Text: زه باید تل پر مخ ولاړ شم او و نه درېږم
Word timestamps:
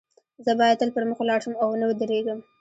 زه 0.45 0.51
باید 0.59 0.79
تل 0.81 0.89
پر 0.95 1.03
مخ 1.09 1.17
ولاړ 1.21 1.39
شم 1.45 1.53
او 1.63 1.67
و 1.71 1.77
نه 1.81 1.85
درېږم 2.01 2.39